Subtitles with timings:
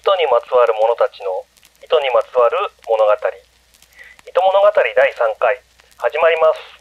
[0.00, 1.28] 糸にまつわる者たちの
[1.84, 2.56] 糸にまつわる
[2.88, 3.12] 物語。
[3.12, 5.60] 糸物語第3回
[5.98, 6.79] 始まります。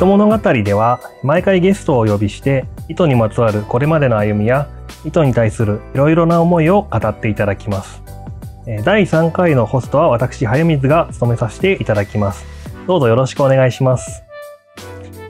[0.00, 4.66] 糸物語では毎回ゲストをお呼びして糸にまつわるこれまでの歩みや
[5.04, 8.02] 糸に対するいろいろな思いを語っていただきます。
[8.82, 12.46] 第3回のホストは私早水が務めさせていただきます。
[12.86, 14.22] どうぞよろしくお願いします。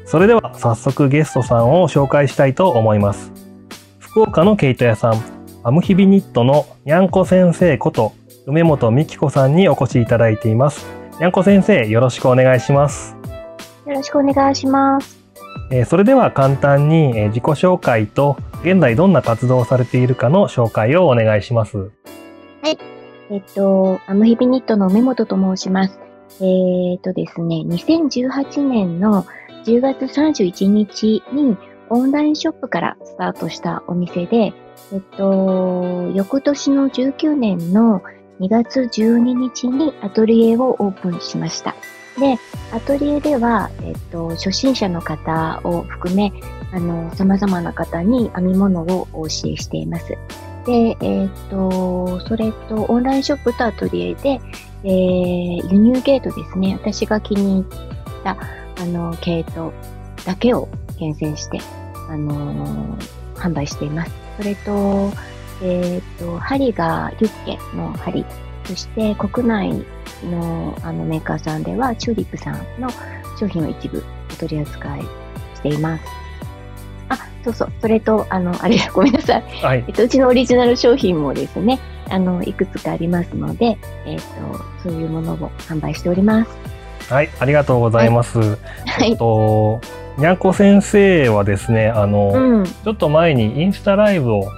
[0.05, 3.33] それでは早速ゲストさんを紹介したいと思います。
[3.99, 5.21] 福岡の毛糸屋さん
[5.65, 8.13] アムヒビニットのにゃんこ先生こと
[8.47, 10.87] 梅本美希子さんにお越しいただいています。
[11.19, 13.20] にゃんこ先生よろしくお願いします。
[13.91, 15.19] よろしくお願いします。
[15.71, 21.91] えーそれでは簡単にえー自己紹介と現在どんな活動をされているかの紹介をお願いします。
[23.33, 26.01] えっと、アムヒビニットの梅本と申します。
[26.41, 29.25] えっとですね、2018年の
[29.65, 31.57] 10月31日に
[31.91, 34.53] オンラインショップからスタートしたお店で、
[34.93, 38.03] えっと、翌年の19年の
[38.41, 41.77] 2月12日にアトリエをオープンしました。
[42.19, 42.37] で、
[42.73, 46.33] アトリエでは、えっと、初心者の方を含め、
[46.73, 50.17] あの、様々な方に編み物をお教えしています。
[50.67, 54.41] で、えっ、と、それと、オンラインショップとアトリエで、
[54.83, 56.79] えー輸入ゲートですね。
[56.81, 57.65] 私が気に入っ
[58.25, 58.37] た、
[58.79, 59.73] あの、ゲート
[60.25, 61.61] だけを厳選して、
[62.09, 64.13] あのー販売しています。
[64.37, 65.11] それと、
[65.63, 68.25] えっ、と、針がユッケの針、
[68.71, 69.85] そして国内
[70.23, 72.89] のあのメーカーさんでは、チューリップさんの
[73.39, 75.01] 商品を一部お取り扱い
[75.57, 76.05] しています。
[77.09, 77.73] あ、そうそう。
[77.81, 79.43] それと、あの、あれ、 ごめんなさい。
[79.61, 79.95] はいえっ。
[79.95, 81.81] と、うちのオリジナル商品もですね、
[82.11, 83.77] あの、いくつかありますので、
[84.07, 87.13] えっと、そういうものを販売しております。
[87.13, 87.31] はい。
[87.41, 88.39] ありがとうございます。
[88.39, 88.45] は
[89.05, 89.11] い。
[89.11, 89.81] えっと、
[90.17, 92.65] にゃんこ先生はですね、あの、うん。
[92.65, 94.49] ちょっと前にインスタライブを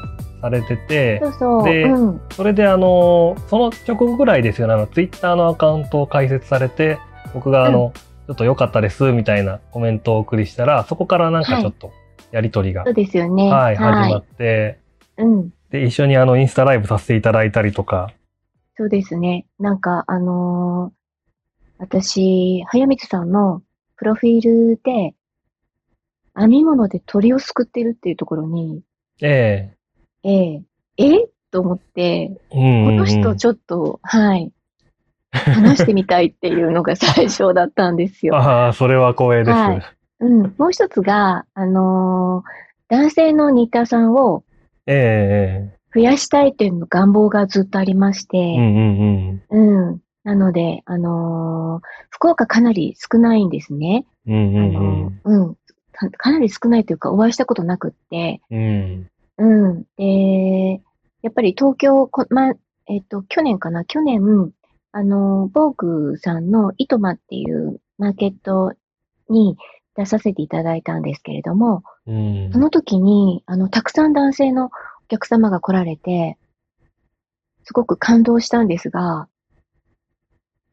[0.42, 1.64] されててそ、う。
[1.64, 2.20] でうん。
[2.32, 6.98] それであの、その直後ぐらいですよね、あの、ツイッターのアカウントを開設されて、
[7.32, 7.92] 僕があの、
[8.26, 11.92] ちょっと良かったです、みたいなコメントをお送りしたら、そこからなんかちょっと
[12.32, 13.50] やりとりが、そうですよね。
[13.50, 14.78] はい、始まって、
[15.16, 15.50] うん。
[15.70, 18.10] で、一緒にあの、インスタライブさせていただいたりとか、
[18.76, 19.47] そうですね。
[19.58, 21.02] なんか、あのー
[21.82, 23.60] 私、早水さんの
[23.97, 25.14] プロフィールで、
[26.38, 28.82] 編み物で鳥をすくってるっていうところに、
[29.20, 29.76] ええ
[30.24, 30.62] え
[30.98, 31.28] え？
[31.50, 34.52] と思って、えうんうんうんこの人ちょっと、はい、
[35.32, 38.36] 話してみたいっていうのが最初だったんですよ。
[38.36, 39.50] ああ、それは光栄です。
[39.50, 39.82] はい
[40.20, 40.54] うん。
[40.56, 44.44] もう一つが、あのー男性のニッターさんを
[44.86, 49.88] ええ増やしたいっていうの願望がずっとありまして、ええうんうんうん。
[49.88, 50.00] うん。
[50.24, 54.04] なので、あのー福岡かなり少ないんですね。
[54.26, 55.54] うんうんあのーうん
[55.92, 56.10] か。
[56.10, 59.08] かなり少ないというか、お会いしたことなくって、うん。
[59.42, 59.70] うん。
[59.70, 59.86] うん。
[59.97, 60.80] で、
[61.22, 62.54] やっぱり東京、こま、
[62.86, 63.84] えっと、去年かな？
[63.84, 64.53] 去年、
[64.92, 65.75] あの、ボー
[66.12, 68.72] グさんのイトマっていうマーケット
[69.28, 69.56] に
[69.97, 74.70] 出させていただいたんですけれども、うんその時に、あの、たくさん男性のお
[75.08, 76.38] 客様が来られて、
[77.64, 79.28] すごく感動したんですが、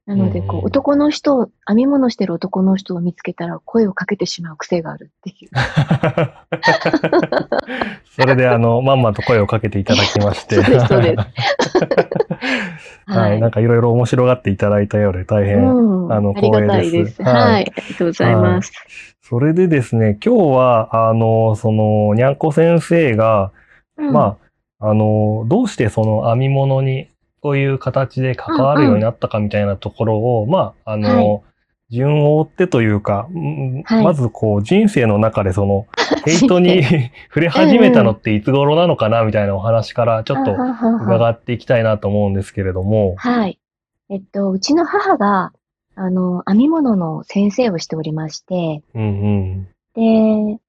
[0.09, 5.49] なので、こう男の人を、編み物してる男の人を見つけたら声をかけてしまう癖があるっていう。
[8.19, 10.55] それであの、まんまと声をかけていただきまして。
[10.55, 11.19] そうですそうです
[13.05, 13.39] はい。
[13.39, 15.59] なんかいろいろ面白がっていただいたようで大変。
[15.59, 17.29] うん、あのありがたい光栄ですです。
[17.29, 18.71] はいはい、ありがとうございます。
[19.21, 23.51] それでですね、今日は、あの、その、にゃんこ先生が、
[23.95, 24.37] うんま
[24.79, 27.09] あ、あの、どうしてその編み物に、
[27.41, 31.43] こういう形で関わるようになったかみたいなところを、まあ、あの、
[31.89, 35.87] 順を追ってというか、うんはいまずこう、人生の中でその、
[36.25, 36.83] ヘイトに
[37.29, 43.15] 触れ始めたのっていつ頃なのかなみたいなお話からちょっとはははは伺っていきたいなと思うんですけれども。
[43.17, 43.59] はい。
[44.09, 45.53] えっと、うちの母が、
[45.95, 49.67] あの、編み物の先生をしておりまして、うんうん。
[49.95, 50.59] で、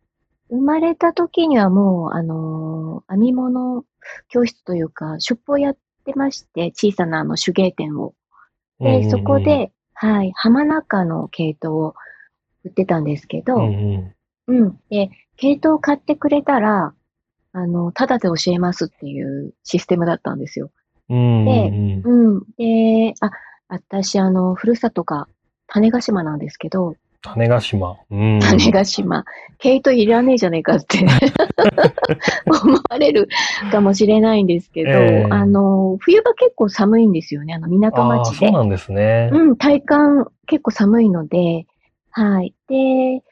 [0.50, 3.84] 生まれた時にはもう、あの、編み物
[4.28, 5.76] 教室というか、ショップをやっ
[6.12, 8.14] てまして、小さなあの手芸店を。
[8.78, 11.94] で、そこ、で、はい、浜中の毛糸を
[12.64, 14.80] 売ってたんですけど、うん。
[14.88, 16.94] で、毛糸を買ってくれたら、
[17.52, 20.70] あの、ただで教えますっていうシステムだったんですよ。
[21.08, 22.34] うんうんうん。
[22.34, 22.42] うん。
[22.56, 23.30] で、あ、
[23.68, 25.28] 私、あの、ふるさとが
[25.66, 27.96] 種子島なんですけど、種ヶ島。
[28.10, 28.40] うん。
[28.40, 29.24] 種ヶ島。
[29.58, 31.04] 毛糸いらねえじゃねえかって
[32.46, 33.28] 思われる
[33.70, 38.46] かもしれないんですけど、ええあの、冬場結構寒いんですよね、あの港町で。
[38.46, 39.28] そうなんですね。
[39.32, 41.66] うん、体感結構寒いので、
[42.10, 42.54] はい。
[42.68, 43.22] で、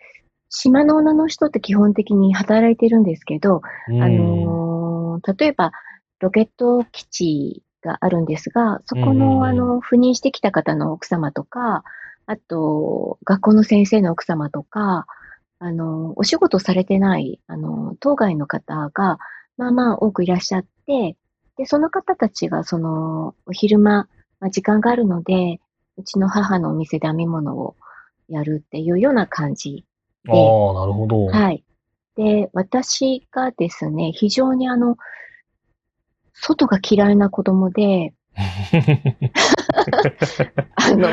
[0.50, 4.68] 島の女の人って基本的に働いてるんですけど、うんあのー
[5.36, 5.72] 例えば、
[6.20, 11.82] ロケット基地があるんですが、そこの、あの、赴任してきた方の奥様とか、
[12.28, 15.06] あと、学校の先生の奥様とか、
[15.60, 19.18] あの、お仕事されてない、あの、当該の方が、
[19.56, 21.16] まあまあ多くいらっしゃって、
[21.56, 24.08] で、その方たちが、その、お昼間、
[24.40, 25.58] まあ、時間があるので、
[25.96, 27.76] うちの母のお店で編み物を
[28.28, 29.86] やるっていうような感じ
[30.28, 31.28] ああ、なるほど。
[31.28, 31.64] はい。
[32.14, 34.98] で、私がですね、非常にあの、
[36.34, 38.12] 外が嫌いな子供で、
[40.76, 41.08] あの、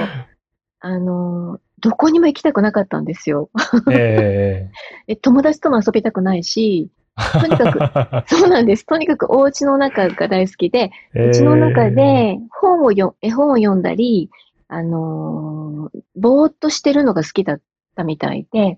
[0.85, 3.49] あの、どこにも行きたくなかったんですよ。
[3.91, 4.69] え
[5.07, 8.85] え友達とも遊びたくないし、え とにかく、そうなんです。
[8.85, 14.29] とにかくお家の中が大好きで、えうちの中で本をよ、絵本を読んだり、
[14.67, 17.61] あのーぼーっとしてるのが好きだっ
[17.95, 18.77] たみたいで、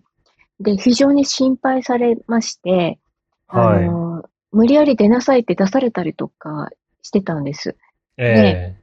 [0.62, 3.00] で、非常に心配されまして、
[3.48, 6.70] はいあのー無理やり出なさいって出されたりとか
[7.02, 7.76] してたんです。
[8.18, 8.78] え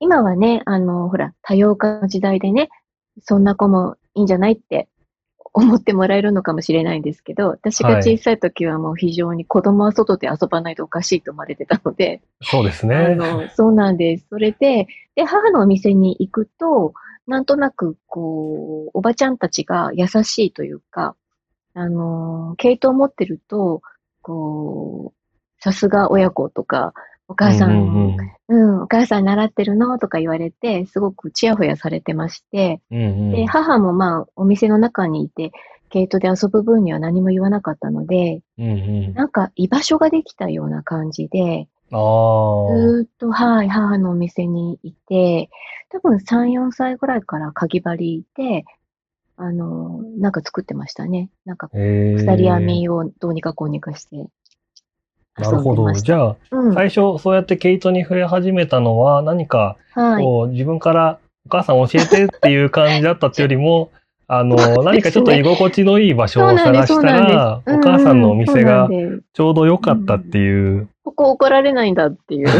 [0.00, 2.68] 今はね、あのーほら、多様化の時代でね、
[3.22, 4.88] そんな子もいいんじゃないって
[5.52, 13.14] 思ってもらえるのかもしれないんですけど、私が小さい時はもう非常に子供は外で遊ばないとおかしいと思われてたので、そうですあね。
[13.14, 14.26] の、そうなんです。
[14.28, 16.94] それで、で、母のお店に行くと、
[17.26, 21.16] なんとなく、こう、おばちゃんたちが優しいというか、
[21.74, 23.82] あの、毛糸を持ってると、
[24.22, 26.94] こう、さすが親子とか、
[27.28, 28.16] お母さん、
[28.48, 29.98] うんお母さん習ってるの？
[29.98, 33.32] とか言われて、すごくちやほやされてまして、うんうん。
[33.32, 35.52] で、母もまあ、お店の中にいて、
[35.90, 38.74] 毛糸で遊ぶ分には何も言わなかったので、うんう
[39.10, 39.14] ん。
[39.14, 41.68] なんか居場所ができたような感じで。
[41.90, 45.50] ずーっと、はい、母のお店にいて、
[45.90, 48.64] 多分3、4歳ぐらいからかぎ針で、
[49.36, 51.30] あの、なんか作ってましたね。
[51.44, 54.26] なんか、ええ鎖編みをどうにかこうにかして
[55.38, 55.92] なるほど。
[55.92, 56.74] じゃあ、うん。
[56.74, 60.22] 最初、そうやって毛糸に触れ始めたのは、何か、はい。
[60.22, 63.90] こう、自分から、お母さん教えてっていう感じだったっていうよりも、
[64.30, 67.62] あの、ね何かちょっと居心地のいい場所を探したら。
[67.66, 68.86] お母さんのお店が
[69.32, 70.88] ちょうど良かったっていう。
[71.02, 72.48] ここ怒られないんだっていう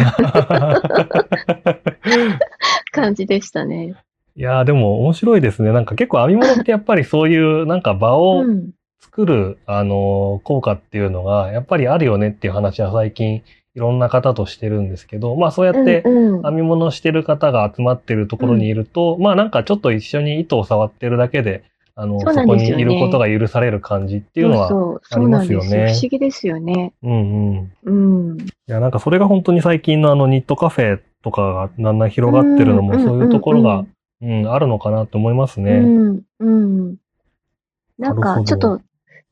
[2.93, 3.97] 感じでしたね。
[4.35, 5.73] いやーでも面白いですね。
[5.73, 8.71] なんか結構編み物ってやっぱりそういうなんか場をうん。
[9.01, 13.43] 作る、あのー効果っていうのがやっぱりあるよねっていう話は最近
[13.75, 21.63] いろんな方としてるんですけど、まあそうやってうんうん編み物してる方が集まってるところにいると、まあなんかちょっと一緒に糸を触ってるだけで、
[22.01, 25.99] あの、そうそこにいることが許される感じっていうのは、そうそう、ありそうますよねなんですよ。
[25.99, 26.93] 不思議ですよね。
[27.03, 28.33] うんうん。
[28.33, 28.41] うん。
[28.41, 33.85] いや、なんかそれが本当に最近のあのニットカフェとかがだんだん広がってるのもうんそういうところが
[34.23, 35.73] うん、うん、あるのかなと思いますね。
[35.73, 36.97] うん、うん。
[37.99, 38.81] なんか、ちょっと、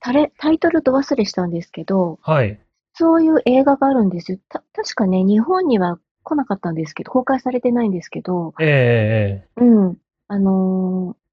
[0.06, 2.60] タレ、タイトルと忘れしたんですけど、はい。
[2.94, 4.38] そういう映画があるんですよ。
[4.48, 9.96] た、確かね、日本には来なかったんですけど、公開されてないんですけど、えええうん。
[10.28, 11.26] あのー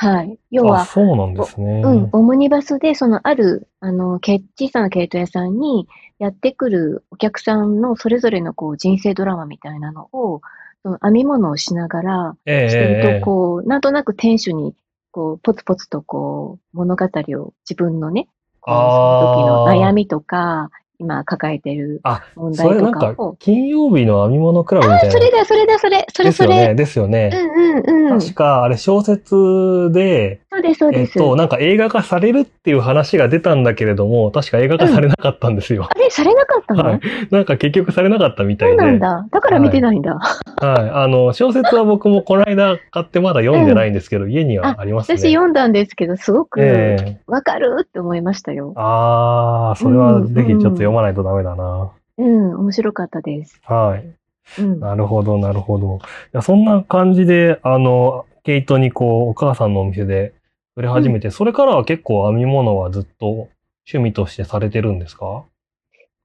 [0.00, 0.38] はい。
[0.52, 1.82] 要は、そうなんですね。
[1.84, 5.88] うん、オムニバスで、その、ある、あの、け小さな毛糸屋さんに
[6.20, 10.40] やってくるお客さんのそれぞれのこう人生ドラマみたいなのを、
[10.84, 14.76] その編み物をしながらええしてるええと、こう、なんとなく店主に、
[15.10, 18.28] こう、ポツポツとこう、物語を自分のね、
[18.60, 25.12] この時の悩みとか、今抱えてるあ、問題とかを。、金曜日の編み物クラブみたいな。
[25.12, 26.74] それだ、それだ、それ、それ、それ。
[26.74, 27.30] ですよね。
[27.30, 27.84] ですよね。
[27.86, 28.20] うんうんうん。
[28.20, 31.18] そ確か、あれ小説で、うです、そうです。
[31.18, 35.88] えっと、なんか映画化されるっていう話が出たんだけれども、確か映画化されなかったんですよ。
[35.90, 37.00] あれ、されなかったの、はい
[37.30, 38.84] なんか結局されなかったみたそいうで。
[38.84, 39.26] なんだ。
[39.30, 40.14] だから見てないんだ。
[40.14, 40.90] はい。
[40.90, 45.18] あの、小説は僕もこの間買ってまだ読んでないんですけど、 家にはありますね。
[45.18, 48.72] 私読んだんですけど、すごくええわかるって思いましたよ。
[48.76, 51.92] ああ、それはぜひちょっと読まないとダメだな。
[52.18, 53.60] うん、面白かったです。
[53.64, 54.60] はい。
[54.60, 54.80] うん。
[54.80, 55.98] なるほど、なるほど。
[55.98, 56.00] い
[56.32, 60.34] やそんな感じで、あの、毛糸にこう、お母さんのお店で
[60.74, 63.48] 売れ始めて、それからは結構編み物はずっと
[63.86, 65.44] 趣味としてされてるんですか？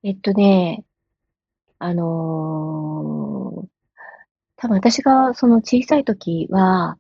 [0.04, 0.84] えっとね、
[1.80, 3.68] あのー
[4.56, 6.98] 多分私がその小さい時は、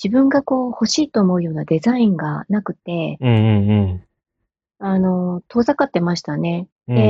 [0.00, 4.05] 自分がこう欲しいと思うようなデザインがなくて、うんうんうん。
[4.78, 6.68] あのー遠ざかってましたね。
[6.88, 7.06] うんうんう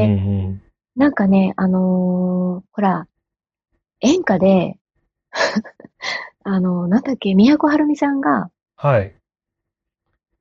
[0.51, 0.63] ん。
[0.97, 1.83] なんかね、あのー
[2.73, 3.07] ほら、
[4.01, 4.79] 演歌で、
[6.45, 9.15] あの、なんだっけ、宮古はるみさんが、はい。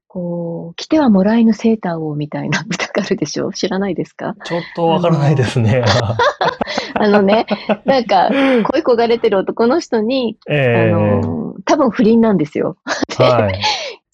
[0.08, 3.52] こう、着てはもらえぬセーターをみたいな歌があるでしょ？
[3.52, 4.36] 知らないですか？
[4.46, 5.84] ちょっとわからないですね。
[6.94, 7.46] あの ね、
[7.86, 8.30] なんか、
[8.72, 12.78] 恋焦がれてる男の人に、あええの、多分不倫なんですよ。
[13.18, 13.60] はい。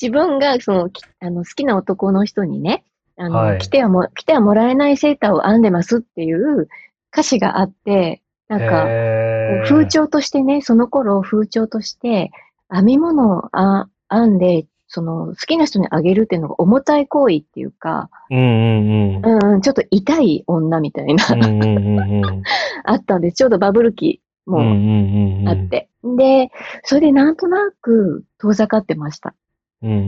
[0.02, 2.84] 自分がその、きあの好きな男の人にね、
[3.22, 6.68] あの、はい着てはも、着てはもらえないセーターを編んでますっていう
[7.14, 12.32] 歌詞があって、なんか、ええ風潮としてね、その頃風潮として、
[12.74, 19.26] 編み物をあ編んで、その好きな人にあげるっていうのが重たい行為っていうか、うんうんうん。
[19.26, 22.44] うんうん、ちょっと痛い女みたいな、うんうんうんうん。
[22.84, 23.36] あったんです。
[23.36, 25.58] ちょうどバブル期もうんうんうんうんあっ。
[25.70, 25.90] て。
[26.04, 26.50] で、
[26.84, 29.34] それでなんとなく遠ざかってました。
[29.82, 30.00] うんうんう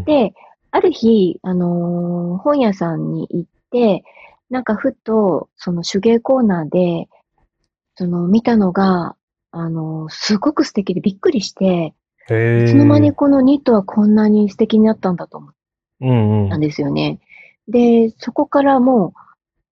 [0.00, 0.04] ん。
[0.04, 0.34] で、
[0.72, 4.02] ある日、あのー本屋さんに行って、
[4.50, 7.08] なんかふと、その手芸コーナーで、
[7.94, 9.14] その見たのが、
[9.52, 11.94] あのーすごく素敵でびっくりして。
[12.24, 12.28] い
[12.68, 15.54] つの間にこのニットはこんなに素敵になったんだと思っ
[16.00, 16.48] うんうん。
[16.48, 17.20] たんですよね。
[17.68, 19.12] で、そこからも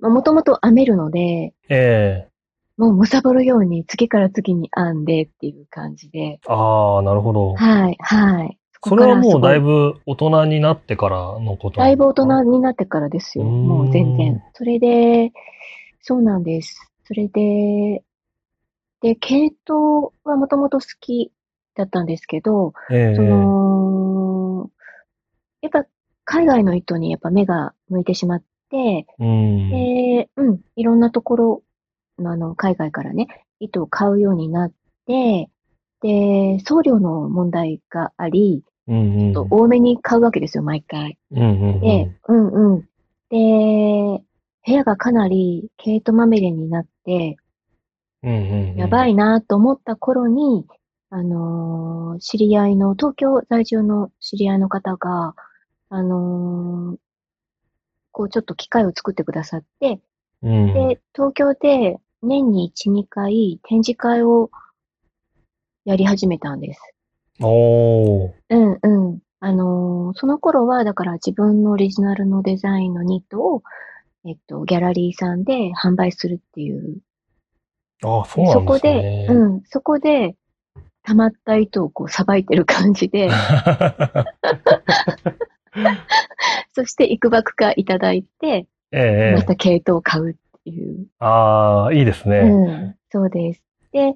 [0.01, 2.31] う、もともと編めるので、ええ。
[2.77, 7.55] もう貪るように次から次に編んでっていう感じで、ああ、なるほど。
[7.55, 8.59] はい、はい。
[8.83, 13.45] それはもうだいぶぶ大人になってからのことだいぶ大人になってからですよ。
[13.45, 14.43] もう全然。
[14.55, 15.33] それで、
[16.01, 16.91] そうなんです。
[17.05, 18.03] それで、
[19.03, 21.31] で、系統はもともと好き
[21.75, 24.71] だったんですけど、ええその、
[25.61, 25.85] やっぱ
[26.25, 29.71] 海外の糸にやっぱ目が向いてしまって、うん。
[29.71, 31.63] で、うん、いろんなところ
[32.19, 33.27] のあの、海外からね、
[33.59, 34.73] 糸を買うようになっ
[35.07, 35.51] て、
[36.01, 39.33] で、送料の問題があり、うんうん。
[39.33, 41.17] と多めに買うわけですよ、毎回。
[41.31, 41.81] うんうんうん。
[41.81, 42.81] で、うんうん。
[43.31, 44.23] で、
[44.67, 47.37] 部屋がかなり毛糸まみれになって、
[48.23, 48.77] うんうんうん。
[48.77, 50.67] やばいなと思った頃に、
[51.09, 55.35] あのー知り合いの、東京在住の知り合いの方が、
[55.89, 56.97] あのー
[58.13, 60.01] こうちょっと機会を作ってくださって、
[60.43, 60.67] うん。
[60.75, 64.51] で、東京で年に1、2回展示会を
[65.85, 66.81] やり始めたんです。
[67.43, 68.33] おー。
[68.51, 69.19] うんうん。
[69.41, 73.63] あのーその頃は、だから自分のオリジナルのデザインのニットを、
[74.27, 76.99] えっと、ギャラリーさんで販売するっていう。
[78.03, 79.27] あそうなんですね。
[79.27, 80.35] そこで、うん、そこで、
[81.03, 83.31] 溜まった糸をこう、さばいてる感じで、
[86.75, 91.07] そして、いくばくかいただいて、ええまた系統を買うっていう。
[91.21, 92.39] ああ、いいですね。
[92.41, 93.63] うん、そうです。
[93.93, 94.15] で、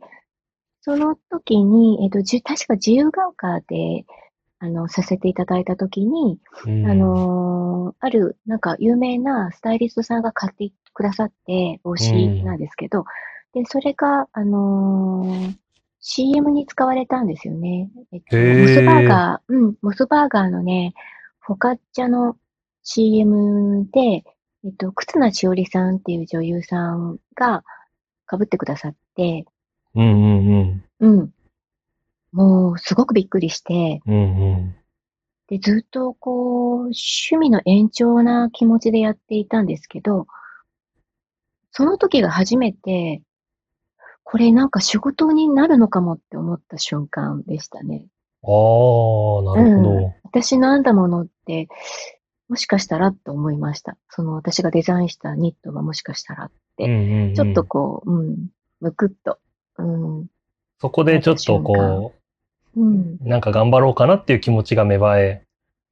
[0.84, 4.04] その時に、えっと、じゅ確か自由が丘で、
[4.58, 6.86] あの、させていただいた時に、うん。
[6.86, 12.12] あ、のーある、なんか、有名なスタイリストさんが買ってくださって、帽子
[12.42, 13.06] なんですけど、
[13.54, 15.54] で、それが、あのー
[16.06, 17.88] CM に使われたんですよね。
[18.12, 20.92] えっと、モスバーガー、うん、モスバーガーのね、
[21.40, 22.36] フォカッチャの
[22.82, 24.22] CM で、
[24.66, 27.64] えっと、忽那千織さんっていう女優さんが
[28.28, 29.46] 被ってくださって、
[29.94, 31.18] うんうんうん。
[31.18, 31.34] うん。
[32.32, 34.76] もう、すごくびっくりして、うんうん。
[35.48, 40.26] で、ずっとこう、趣味の延長な気持ちでやっていたんですけど、
[41.70, 43.22] その時が初めて、
[44.22, 48.06] これなんか仕事になるのかもって思った瞬間でしたね。
[48.42, 50.14] ああ、なるほど。
[50.24, 51.68] 私の編んだものって、
[52.48, 53.96] もしかしたらと思いました。
[54.08, 58.48] その私がデザインしたニットがもしかしたら、うんうんうんちょっとこう、うん、
[58.80, 59.38] むくっと、
[59.78, 60.26] うん、
[60.80, 62.12] そこでちょっとこ
[62.76, 65.44] うん、う、なんか頑張ろうかなっていう気持ちが芽生え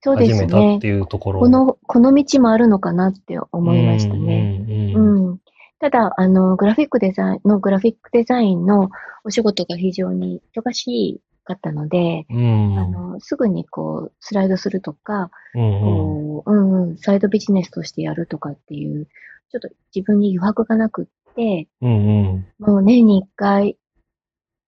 [0.04, 0.88] 始めたって。
[0.88, 1.40] いうところ。
[1.40, 4.64] この、この道もあるのかなって思いましたね。
[4.68, 5.28] うんうんうん。
[5.28, 5.38] うん。
[5.78, 8.90] ただ、あの、グラフィックデザインのグラフィックデザインの
[9.24, 19.06] お仕事が非常に忙しかったので、うんあの、すぐにこう、スライドするとか、うんうんこう、うんうん、サイドビジネスとしてやるとかっていう、
[19.50, 22.46] ちょっと自分に余白がなくって、うんうん。
[22.58, 23.76] もう年に一回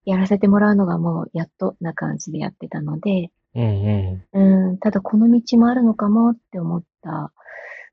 [0.04, 4.68] やらせてもらうのがもうやっとな感じでやってたので、うんうん。
[4.70, 7.32] うん、ただこの道もあるのかもって思った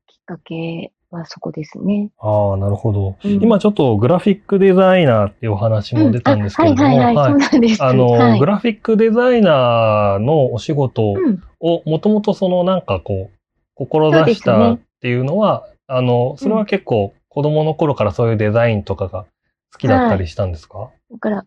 [0.06, 2.10] きっかけはそこですね。
[2.18, 3.16] ああ、なるほど。
[3.22, 7.82] うん今ちょっとグラフィックデザイナーっていうお話も出たんですけれども、うんあはいはいはい、そうなんです。
[7.82, 13.38] あの、はいグラフィックデザイナーのお仕事うん、をもともとそのなんかこう、
[13.74, 19.24] 志したっていうのは、あの、それは結構子供の頃からそういうデザインとかが
[19.72, 21.46] 好きだったりしたんですか、だから、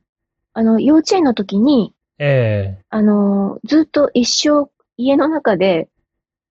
[0.54, 5.88] あの、幼稚園の時に、えあの、ずっと一生家の中で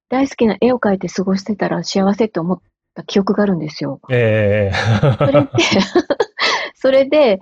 [0.08, 2.60] 大好きな絵を描いて過ごしてたら幸せって思っ
[2.94, 4.00] た記憶があるんですよ。
[4.08, 4.72] ええ。
[4.72, 5.50] えそれで、
[6.76, 7.40] それで、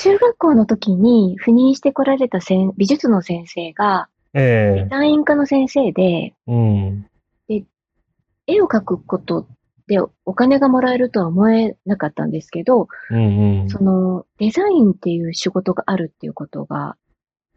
[0.00, 4.88] 中学校の時に赴任してこられたせん美術の先生が、ええ。
[4.88, 7.06] 団員科の先生で、うん。
[8.46, 9.46] 絵を描くこと
[9.86, 13.68] でお金がもらえるとは思えなかったんですけど、うんうん。
[13.68, 16.96] そのデザインっていう仕事があるっていうことが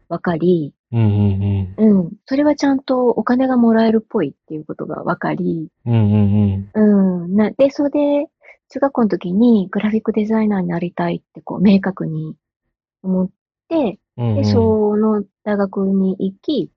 [0.08, 2.00] 分かり、うんうんうん。
[2.00, 8.30] うん、それはちゃんとお金がもらえるっぽいっていうことが分かり、うんうんうん、な、で、それで、
[8.70, 12.36] 中学校の時にグラフィックデザイナーになりたいってこう明確に
[13.02, 13.30] 思っ
[13.68, 14.34] て、うん。
[14.36, 16.70] で、その大学に行き、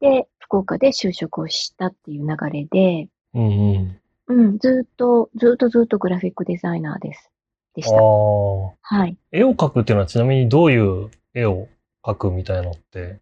[0.00, 3.99] で、福岡で就職をしたっていう流れで、うんうん。
[4.30, 7.30] うん、ずっと、ずっとずっとグラフィックデザイナーです。
[7.74, 7.96] でした。
[7.96, 9.16] はい。
[9.32, 11.68] 絵を描くっていうのはちなみにどういう絵を
[12.04, 13.20] 描くみたいのって？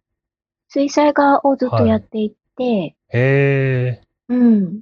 [0.67, 4.01] 水彩画をずっとやっていて、へえ。
[4.27, 4.81] うん。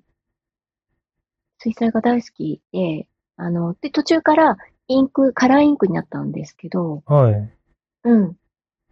[1.59, 3.07] 水彩画大好きで、
[3.37, 4.57] あの、で、途中から
[4.89, 7.49] インク、カラーインクになったんですけど、はい。
[8.03, 8.35] うん。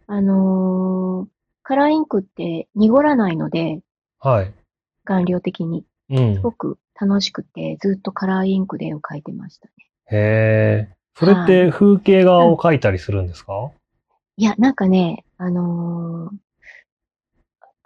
[0.06, 1.28] あのー
[1.68, 3.80] カラーインクって濁らないので、
[4.20, 4.54] はい。
[5.04, 5.84] 顔料的に。
[6.10, 6.40] うんす。
[6.40, 9.72] ごく楽しくて、ずっとカラーインクで絵を描いてましたね。
[10.10, 10.96] へえ。
[11.14, 13.70] それって風景画を描いたりするんですか？
[14.36, 16.36] いや、なんかね、あのー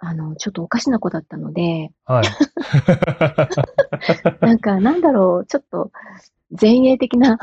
[0.03, 2.23] あの、ちょっとおかしな子だったので、はい。
[4.41, 5.91] なんか、なんだろう、ちょっと、
[6.59, 7.37] 前衛的な、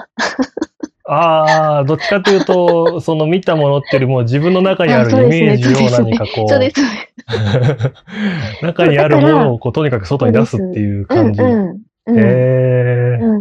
[1.10, 6.60] ああ、どっちかというと、 その見たものっていうよりも自分の中にあるイメージを何かこそう
[8.62, 11.40] 中にあるものをこうとにかく外に出すっていう感じ。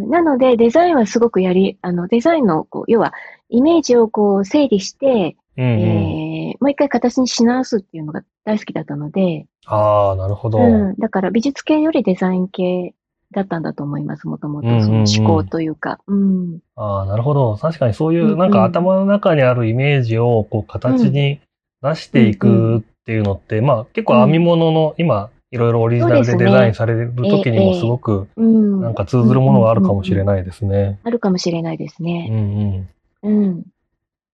[0.10, 3.14] なので、デザインはすごくやり、あの、デザインの、こう、要は、
[3.50, 5.80] イメージをこう、整理して、うんうん。
[5.80, 10.60] えーもう一回形にし直すっていうのが大好きだったので、ああ、なるほど。
[10.60, 12.94] うん、だから美術系よりデザイン系
[13.32, 14.68] だったんだと思います、もともと。
[14.68, 16.00] うんうんうんその思考というか。
[16.08, 16.60] うん。
[16.76, 17.56] ああ、なるほど。
[17.58, 21.40] 確かにそういうんううんなんか頭の中にあるイメージをこう形に
[21.82, 28.82] 出していくっていうのって、まあ結構編み物の今いろいろオリジナルでデザインされる時にもすごくうん。
[28.82, 31.00] なんか通ずるものがあるかもしれないですね。
[31.04, 32.88] あるかもしれないですうんね。
[33.24, 33.32] うん。
[33.32, 33.64] いうん。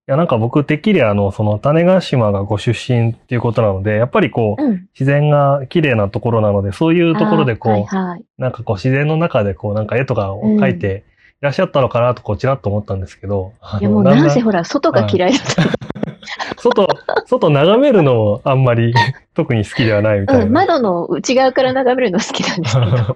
[0.06, 4.88] やなんか僕てっきりあのその種子島がご出身っていうことなので、やっぱりこううん。
[4.94, 8.24] 自然が綺麗なところなので、そういうところでこう、はいはい。
[8.38, 11.04] なんかこう自然の中でこうなんか絵とかを描いて
[11.42, 15.64] いらっしゃったのかなとこうちらっと思ったんですけど、あいやもうなんせほら、外が嫌いだった。
[16.58, 16.88] 外、
[17.26, 18.94] 外眺めるのもあんまり
[19.34, 20.52] 特に好きではないみたうん、いな。
[20.52, 23.16] 窓の内側から眺めるの好きなんですけど。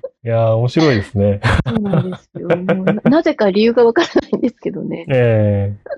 [0.23, 1.41] いやー、面白いですね。
[1.67, 2.47] そうなんですよ。
[2.47, 5.05] な なぜか理由がわからないんですけどね。
[5.09, 5.91] ええ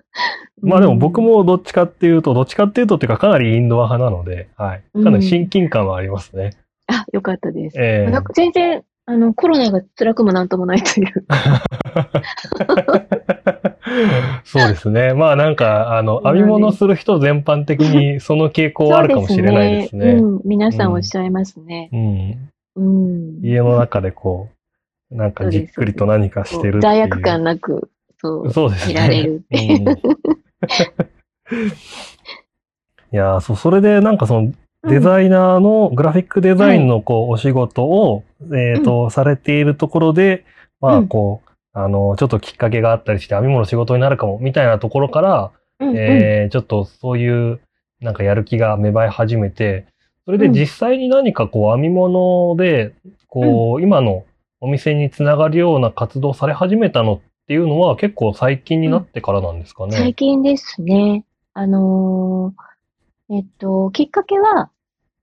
[0.62, 4.84] まあでも僕もどっちかっていうと、どっちかっていうとっていうかかなりインドア派なので、はい。
[5.04, 6.52] かなり親近感はありますね。
[6.88, 7.78] あ、よかったです。
[7.78, 11.12] ええなんか全然、あの、コロナが辛くもなんともないという。
[14.46, 15.14] そうですね。
[15.14, 20.14] まあなんか、あの、編み物する人全般的にその傾向はあるかもしれないですね。
[20.14, 21.90] うん、皆さんおっしゃいますね。
[21.92, 22.00] うん。
[22.00, 22.04] う
[22.36, 22.53] ん。
[22.76, 24.50] 家の中でこ
[25.12, 26.82] う、なんかじっくりと何かしてるっていう。
[26.82, 28.94] 罪悪感なく、そう、そうですね。
[28.94, 29.56] 見られるう。
[29.56, 29.62] うん
[33.12, 34.52] いやーそう、それでなんかその
[34.88, 40.46] デザイナーのグラフィックデザインのこうお仕事を、えっと、されているところで、
[40.82, 47.60] まあうんこう、あの、ちょっときっかけがあったりして編み物の仕事になるかもみたいなところから、うんうんえーちょっとそういう
[48.02, 49.86] なんかやる気が芽生え始めて、
[50.26, 52.94] それでうん実際に何かこう編み物で、
[53.28, 54.26] こう、今の
[54.62, 59.92] お店につながるような活動され始めたのっていうのは結構最近になってからなんですかね。
[59.98, 61.26] 最近ですね。
[61.54, 64.70] あのーえっと、きっかけは、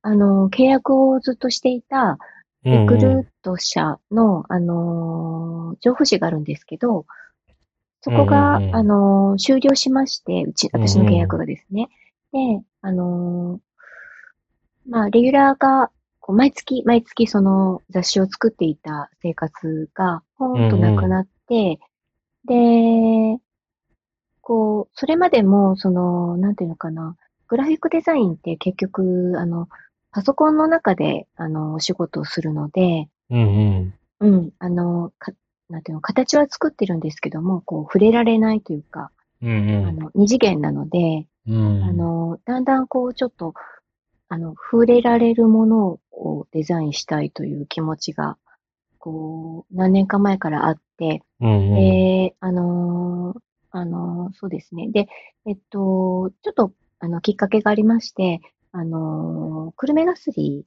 [0.02, 2.18] あのー契約をずっとしていた、
[2.64, 7.06] リクルート社の、あのー情報誌があるんですけど、
[8.02, 11.88] そこが、うんうんうんあのー終了しまして、うち、うんうん私の契約がですね。
[12.32, 13.69] で、あのー
[14.90, 21.78] まあ、レギュラーが、こう毎月、毎月その雑誌を作っていた生活が、ポーンとなくなって、
[22.44, 23.38] で、
[24.40, 29.68] こう、それまでも、その、なんていうのかな、グラフィックデザインって結局、あの、
[30.10, 34.32] パソコンの中で、あの、お仕事をするので、うんうん。
[34.34, 35.32] うん、あの、か、
[35.68, 41.84] なんていうの、形は作ってるんですけども、こう、触れられないというか、うんあの、二次元なので、うん。
[41.84, 43.54] あの、だんだんこう、ちょっと、
[44.30, 48.38] あの、触れられるものをデザインしたいという気持ちが、
[48.98, 51.74] こう、何年か前からあって、うんうん。
[51.74, 53.40] で、あのー
[53.72, 54.88] あのーそうですね。
[54.90, 55.08] で、
[55.46, 58.40] えっと、ちょっと、あの、きっかけがありまして、
[58.72, 60.64] あのー久留米ガスリ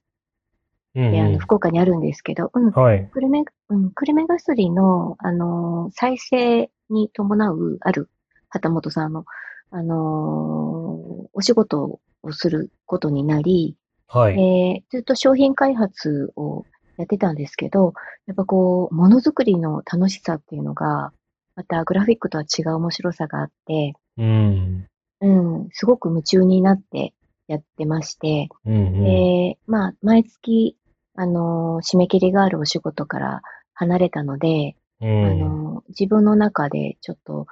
[0.94, 3.08] うんで、あの、うん福岡にあるんですけど、うん、はい。
[3.14, 8.10] 久留米、うん、久留米ガスリの、あのー再生に伴う、ある
[8.50, 9.24] 旗本さんの、
[9.70, 13.76] あのーお仕事をすることになり、
[14.08, 14.34] はい。
[14.34, 16.64] えーずっと商品開発を
[16.96, 17.94] やってたんですけど、
[18.26, 21.12] やっぱこう、ものづくりの楽しさっていうのが、
[21.56, 24.86] またグラフィックとは違う面白さがあって、うん。
[25.20, 25.28] う
[25.64, 27.14] ん、すごく夢中になって
[27.48, 29.04] やってまして、うんうん。
[29.04, 30.76] で、まあ、毎月、
[31.16, 33.42] あのー締め切りがあるお仕事から
[33.74, 35.40] 離れたので、あうん。
[35.40, 37.46] のー自分の中でちょっと、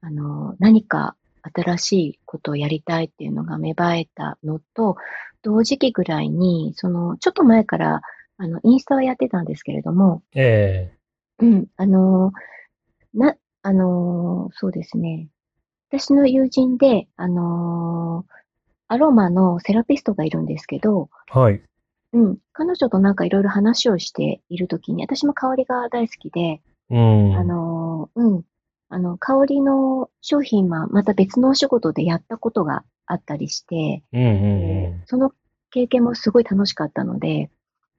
[0.00, 1.16] あのー何か
[1.54, 4.96] 新しいことをやりたいっていうのが芽生えたのと、
[5.42, 8.00] 同時期ぐらいに、その、ちょっと前から、
[8.38, 10.92] あの、インスタはやってたんですけれども、え
[11.38, 15.28] うん、あのーな、あのーそうですね。
[15.90, 18.34] 私の友人で、あのー
[18.86, 21.62] アロマのセラピストがいるんですけど、えはい。
[22.12, 27.36] うん、彼女となんかいろいろ話をしているときに、私も香りが大好きで、うん。
[27.36, 28.42] あのーうん、
[28.88, 35.32] あの、香りの商品はまた別のお仕事でやったことがあったりして、うんうんえーその
[35.70, 37.50] 経験もすごい楽しかったので、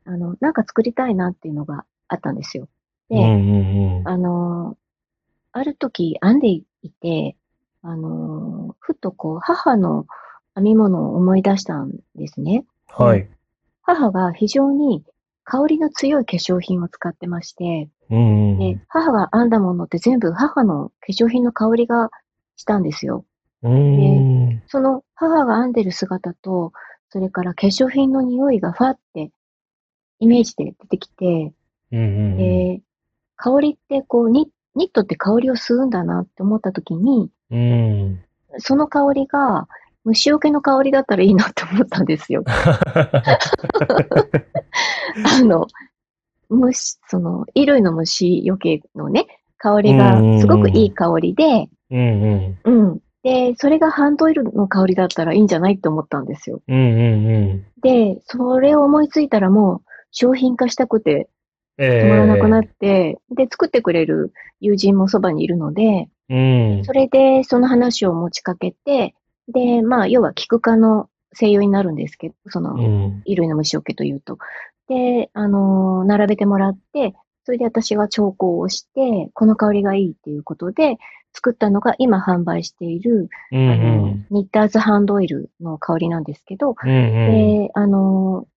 [0.06, 2.70] あの、なんか作りたいなっていうのがあったんですよ。
[3.10, 3.18] うん。
[3.18, 4.08] で、うんうんうん。
[4.08, 4.78] あのー
[5.52, 6.66] ある時編んでい
[7.02, 7.36] て、
[7.82, 10.06] あのーふっとこう、母の
[10.56, 12.66] 編み物を思い出したんですね。
[12.88, 13.30] はい。
[13.82, 15.04] 母が非常に
[15.46, 22.10] 香りの強い化粧品を使ってまして、うんうんで、母が編んだものって全部母の化粧品の香りが
[22.56, 23.26] したんですよ。
[23.64, 23.72] うん。
[23.72, 24.64] うん。
[24.68, 26.74] その母が編んでる姿と、
[27.10, 29.32] それから化粧品の匂いがファって
[30.20, 31.54] イメージで出てきて、
[31.92, 32.02] うんう
[32.34, 32.38] ん。
[32.38, 32.82] で、
[33.38, 38.24] 香りってこうニ、ニットって香りを吸うんだなって思った時に、うん。
[38.58, 39.68] その香りが
[40.06, 42.44] 虫除けの香りだったらいいなって思ったんですよ。
[45.24, 45.68] あの、
[46.50, 52.58] 虫、その、衣類の虫除けのね、香りがすごくいい香りで、うんうん。
[52.64, 53.00] うん。
[53.24, 56.62] で、それがハンドオイルの香りだったらいいんじゃないって思ったんですよ。
[56.68, 57.66] うんうんうん。
[57.82, 61.30] で、それを思いついたらもう商品化したくて
[61.78, 66.86] え止まらなくなって、で、作ってくれる友人もそばにいるので、えうん。
[66.86, 69.16] それでその話を持ちかけて、
[69.48, 73.22] で、まあ、要は菊科の西洋になるんですけど、その、うん。
[73.26, 74.38] 衣類の虫除けというと。
[74.88, 80.98] で、あのー並べてもらって、それで私が調香をして、この香りがいいっていうことで、
[81.34, 84.26] 作ったのが今販売している、うあのん。
[84.30, 87.66] ニッターズハンドオイルの香りなんですけど、うんうん。
[87.68, 88.56] で、あのー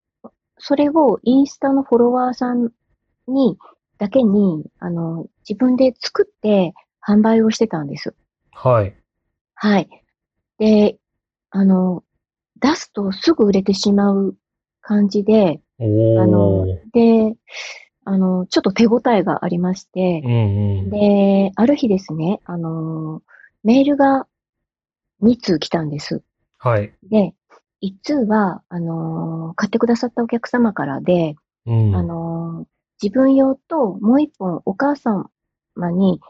[0.61, 2.73] それをインスタのフォロワーさん
[3.29, 3.57] に、
[3.97, 8.15] だけに、あの自分で作って販売をしてたんです。
[8.51, 8.95] はい。
[9.55, 9.89] はい。
[10.59, 10.99] で、
[11.51, 12.03] あの、
[12.61, 14.37] 出すとすぐ売れてしまう
[14.81, 17.31] 感じで、おあのー。
[17.31, 17.37] で、
[18.05, 20.91] あの、ちょっと手応えがありましてう、んうん。
[20.91, 23.23] で、ある日ですね、あの、
[23.63, 24.27] メールが
[25.23, 26.23] 2通来たんです。
[26.59, 26.93] はい。
[27.11, 27.35] で、
[27.83, 31.37] 1通は、あの、買ってくださったお客様からで、
[31.67, 31.95] うん。
[31.95, 32.67] あの、
[33.01, 35.31] 自分用ともう一本お母様
[35.77, 36.21] に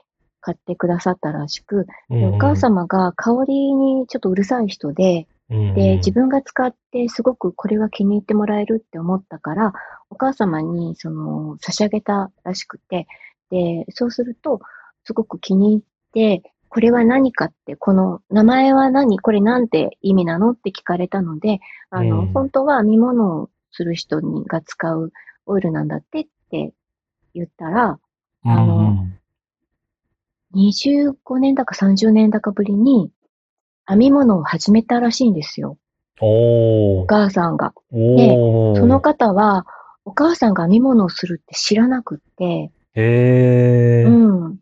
[0.40, 9.72] 買ってくださったらしく、でお母様が香りにちょっとうるさい人で、うんで、自分が使ってすごくこれは気に入ってもらえるって思ったから、
[10.11, 13.06] お母様にその差し上げたらしくて、
[13.50, 14.61] で、そうすると、
[15.04, 15.82] すごく気に入っ
[16.12, 22.26] て、これは何かって、この名前は何これなんて意味なのって聞かれたので、あの、うん。
[22.32, 25.12] 本当は編み物をする人にが使う
[25.46, 26.72] オイルなんだってって
[27.34, 27.98] 言ったら、
[28.44, 29.06] うんあの
[30.54, 33.11] 25年だか30年だかぶりに
[33.88, 35.79] 編み物を始めたらしいんですよ。
[36.20, 37.03] おー。
[37.03, 37.72] お母さんが。
[37.90, 38.77] おー。
[38.77, 39.66] その方は、
[40.05, 44.09] お母さんが編み物をするって知らなくって、へー。
[44.09, 44.59] うん。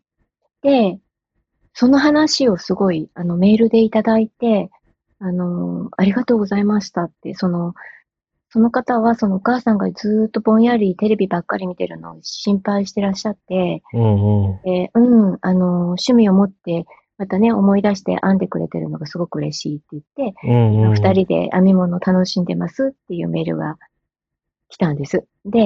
[0.61, 0.99] で、
[1.73, 4.69] その話をすごい、あの、メールでいただいて、
[5.19, 7.73] あの、ありがとうございましたって、その、
[8.49, 14.61] その方は、そのお母さんがずーっとぼんやりテレビばっかり見てるのを心配してらっしゃって、うんうん。
[14.63, 14.99] でう
[15.33, 16.85] ん、あの、趣味を持って、
[17.17, 20.93] またね、思い出して編んでくれてるのがすごく嬉しいって言って、うんうん。
[20.93, 23.77] 二人で編み物を楽しんでますっていうメールが
[24.69, 25.25] 来たんです。
[25.45, 25.65] で、あ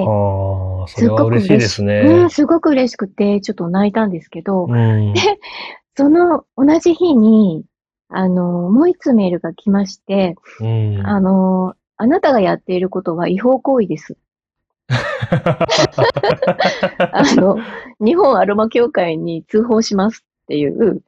[0.84, 2.28] あ、それは嬉しいですうん、ね。
[2.30, 5.14] すごく嬉しくて、ちょっと泣いたんですけど、うん。
[5.94, 7.64] その同じ日に、
[8.08, 11.06] あの、もう一つメールが来まして、うん。
[11.06, 14.16] あの、あなたがやっていることは違法行為です。
[14.88, 14.96] あ
[17.36, 17.58] の、
[18.00, 21.02] 日本アロマ協会に通報しますっていう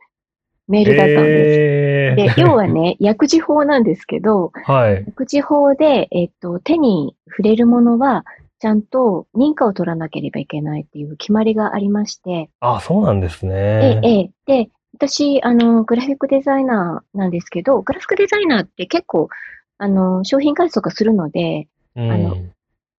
[0.69, 1.61] メールだったんです。
[1.61, 5.05] えで、要はね、 薬事法なんですけど、はい。
[5.07, 8.25] 薬事法で、えっと、手に触れるものは、
[8.61, 14.01] ちゃんと認可を取らなければいけないっていう決まりがありまして、あ、そうなんですえね。
[14.03, 14.31] え、ええ。
[14.65, 19.29] で、私、あの、グラフィックデザイナーなんですけど、グラフィックデザイナーって結構、
[19.77, 22.37] あの、商品開発とかするので、うんあの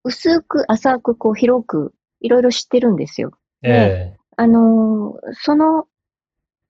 [0.08, 3.32] 薄く、浅く、こう、広く、いろいろ知ってるんですよ。
[3.64, 5.88] えあの、その、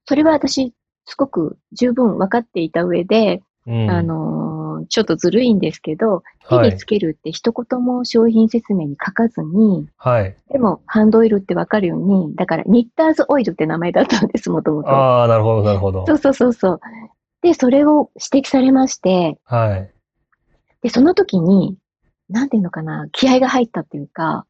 [0.06, 0.72] それは私、
[1.06, 6.84] すごく十分分かっていた上で、えうんあの、ちょっとずるいんですけど、手はいにつ。
[6.84, 10.36] けるって一言も商品説明に書かずに、はい。
[10.52, 14.90] でも、ハンドオイルってわかるように、だから、ニッターズオイルって名前だったんです、もともと。
[14.90, 16.14] ああ、なるほど、なるほどそ。
[16.14, 16.80] うそうそうそう。
[17.42, 19.90] で、それを指摘されまして、はい。
[20.82, 21.76] で、その時に、
[22.28, 24.46] なんていうのかな、気合が入ったっていうか、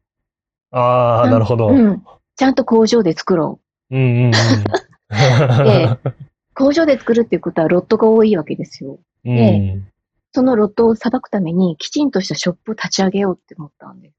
[0.71, 1.69] ああ、なるほど。
[1.69, 2.03] ううんん。
[2.35, 3.95] ちゃんと工場で作ろう。
[3.95, 4.31] うんうん。
[4.31, 5.89] で
[6.57, 8.99] 工場で作るっていうことはロットが多いわけですよ。
[9.25, 9.87] うん。
[10.33, 14.13] そのロットを裁くために、きちんとしたショップを立ち上げようって思ったんです。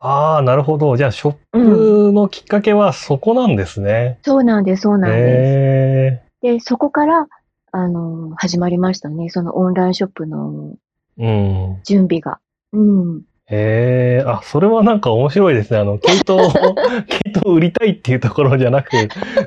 [0.00, 0.96] ああ、なるほど。
[0.96, 2.08] じゃあ、ショッうん。
[2.08, 4.18] プのきっかけはそこなんですね。
[4.22, 6.42] そうなんです、そうなんでへす。
[6.42, 7.26] で、そこから、
[7.72, 9.30] あの、始まりましたね。
[9.30, 10.74] そのオンラインショップの。
[11.16, 12.38] 準備が。
[12.72, 13.18] うん。
[13.18, 14.24] へえ。
[14.26, 15.78] あ、それはなんか面白いですね。
[15.78, 16.38] あの、毛糸を、
[17.06, 18.90] 毛糸を売りたいっていうところじゃなく、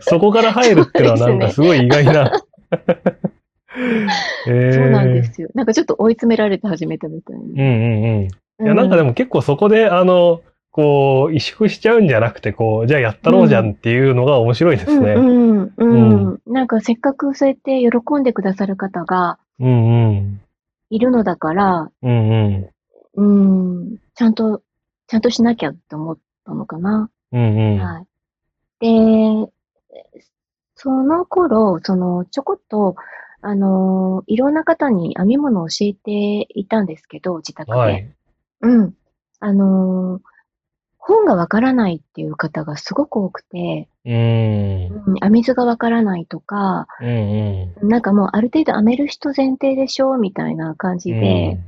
[0.01, 2.31] そこから入るっていうのはなんかすごい意外な。
[4.47, 4.71] へえ。
[4.71, 5.49] そうなんですよ。
[5.53, 7.41] なんかちょっと追い詰められて始めたみたいな。
[7.41, 8.23] うんうんうん。
[8.23, 8.29] い
[8.65, 15.13] や、うなんかでも結構そこで、あの、こう、萎縮しちゃうんじゃなくて、こう、じゃあやったろうじゃんっていうのが面白いですね。
[15.13, 20.41] うんうんうん、うなんかせっかくそうやって喜んでくださる方がうんうん。
[20.89, 22.69] いるのだから、うんうん。
[23.17, 24.61] うん、ちゃんと、
[25.07, 27.09] ちゃんとしなきゃって思ったのかな。
[27.31, 27.79] うんうん。
[27.79, 28.07] はい。
[28.79, 29.51] で、
[30.75, 32.95] その頃、その、ちょこっと、
[33.41, 37.77] あの、いろんな方に編み物を教えていたんですけど、自宅で。
[37.77, 38.13] はい。
[38.61, 38.93] うん。
[39.39, 40.21] あの、
[40.97, 44.13] 本がわからないっていう方がすごく多くて、うん。
[44.13, 47.73] うんうん、編み図がわからないとか、うん。
[47.81, 51.59] なんかもうある程度編める人前提でしょみたいな感じで、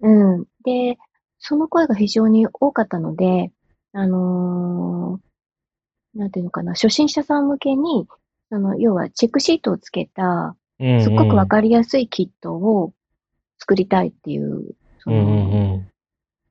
[0.00, 0.44] うん。
[0.66, 0.98] で、
[1.38, 3.52] その声が非常に多かったので、
[3.92, 5.26] あのー
[6.16, 8.08] なんていうのかな、初心者さん向けに、
[8.50, 11.02] その、要はチェックシートをつけた、うん。
[11.02, 12.92] すっごくわかりやすいキットを
[13.58, 15.84] 作りたいっていう、その、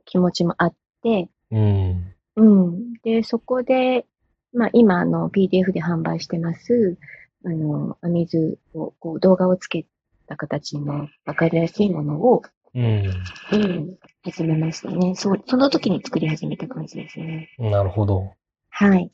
[0.05, 2.13] 気持ちもあって、うん。
[2.35, 2.93] うん。
[3.03, 4.05] で、そこで、
[4.53, 6.97] まあ、今、あの、PDF で販売してます、
[7.43, 9.85] あの、編み図を、こう、動画をつけ
[10.27, 12.43] た形のわかりやすいものを、
[12.75, 13.05] うん。
[13.53, 15.15] うん、始めましたね。
[15.15, 17.49] そう、その時に作り始めた感じですね。
[17.57, 17.71] うん。
[17.71, 18.33] なるほど。
[18.69, 19.09] はい。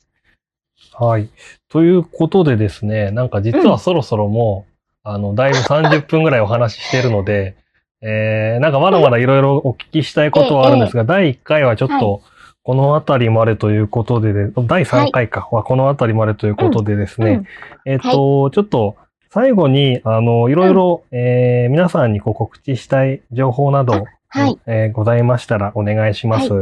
[0.92, 1.30] はい。
[1.68, 4.72] ということでですね、なんか実はそろそろもう、
[5.04, 7.56] あの、だいぶ30分ぐらいお話ししてるので、
[8.00, 12.22] えー、なんかまだまだいろいろお聞きしたいことはあるんですが、第1回はちょっと、
[12.64, 17.44] このあたりまでということでで、第3回かはこのあたりまでということでですね、
[17.84, 18.96] えっと、ちょっと、
[19.32, 24.58] 最後に、あの、いろいろ、えー皆さんにこう告知したい情報など、はい。
[24.66, 26.52] えーございましたらお願いします。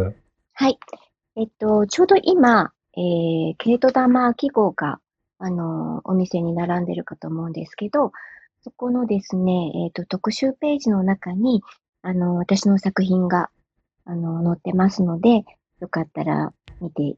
[0.52, 0.78] はい。
[1.34, 5.00] えっと、ちょうど今、えー、毛糸玉記号が、
[5.40, 8.12] あの、お店に並んでるかと思うんですけど、
[8.62, 11.64] そこのですね、えっと、特集ページの中に、
[12.02, 13.50] あの、私の作品が、
[14.04, 15.42] あの、載ってますので、
[15.80, 17.16] よかったら見て、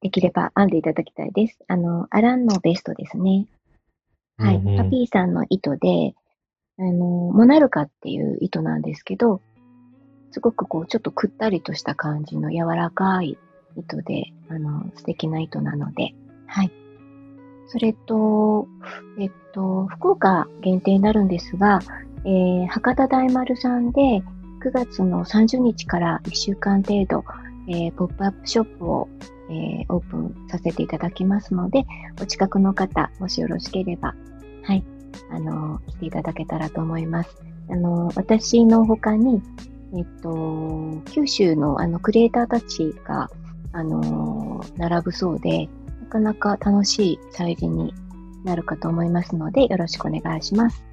[0.00, 1.60] できれば編んでいただきたいです。
[1.68, 3.46] あの、アランのベストですね。
[4.46, 4.76] はい。
[4.76, 6.14] パピーさんの糸で、
[6.78, 9.40] あの、モナルカっていう糸なんですけど、
[10.30, 13.38] すごくこう、ちょっとくったりとした感じの柔らかい
[13.76, 16.14] 糸で、あの、素敵な糸なので、
[16.46, 16.72] はい。
[17.68, 18.66] それと、
[19.18, 21.80] えっと、福岡限定になるんですが、
[22.24, 24.22] えー、博多大丸さんで、
[24.64, 27.24] 9月の30日から1週間程度、
[27.68, 29.08] えーポップアップショップを、
[29.50, 31.84] えーオープンさせていただきますので、
[32.20, 34.14] お近くの方、もしよろしければ、
[34.62, 34.84] はい、
[35.30, 37.36] あの、来ていただけたらと思います。
[37.70, 39.42] あの、私の他に、
[39.96, 43.30] えっと、九州のあの、クリエイターたちが、
[43.72, 45.68] あの、並ぶそうで、
[46.02, 47.94] なかなか楽しい催事に
[48.44, 50.84] なるかと思いますので、よろしくお願いします。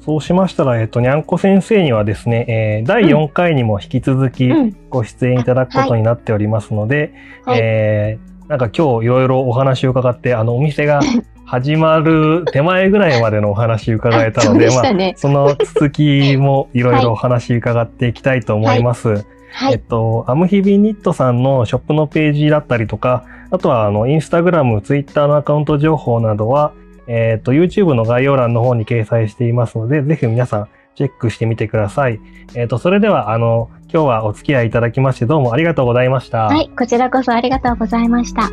[0.00, 4.76] そうしましたら、えっと、にゃんこ先生にはですね、えー第4回にも引き続きうん。
[4.90, 7.60] ご出演いただくことになっておりますので、はい。
[7.60, 11.00] えーなんか今日いろいろお話を伺って、あの、お店が
[11.48, 19.24] 始まる手前ぐらいまでのお話伺えたので、まあ、その続きもいろいろお話伺っていきたいと思います。
[19.52, 19.72] はい。
[19.72, 26.74] えっと、アムヒビニットさんのショップのページだったりとか、あとはあの、インスタグラム、ツイッターのアカウント情報などは、
[27.06, 32.20] えっと、YouTube の概要欄の方に掲載していますので、ぜひ皆さんチェックしてみてください。
[32.56, 36.44] えっと、それでは、あの、今日はお付き合いいただきましてどうもありがとうございました。
[36.44, 38.50] はい、こちらこそありがとうございました。